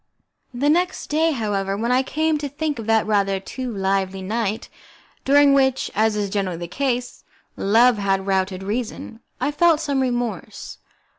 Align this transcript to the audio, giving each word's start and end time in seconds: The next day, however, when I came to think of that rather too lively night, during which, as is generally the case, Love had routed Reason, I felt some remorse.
The 0.51 0.67
next 0.71 1.11
day, 1.11 1.29
however, 1.31 1.77
when 1.77 1.91
I 1.91 2.01
came 2.01 2.39
to 2.39 2.49
think 2.49 2.79
of 2.79 2.87
that 2.87 3.05
rather 3.05 3.39
too 3.39 3.71
lively 3.71 4.23
night, 4.23 4.67
during 5.25 5.53
which, 5.53 5.91
as 5.93 6.15
is 6.15 6.31
generally 6.31 6.57
the 6.57 6.67
case, 6.67 7.23
Love 7.55 7.99
had 7.99 8.25
routed 8.25 8.63
Reason, 8.63 9.19
I 9.39 9.51
felt 9.51 9.79
some 9.79 10.01
remorse. 10.01 10.79